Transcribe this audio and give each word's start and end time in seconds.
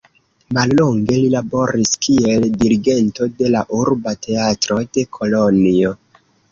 Mallonge 0.57 1.17
li 1.19 1.27
laboris 1.33 1.93
kiel 2.07 2.47
dirigento 2.63 3.31
de 3.43 3.55
la 3.59 3.65
urba 3.83 4.19
teatro 4.27 4.83
de 4.93 5.07
Kolonjo. 5.21 5.99